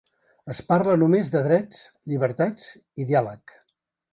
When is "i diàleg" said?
3.05-3.59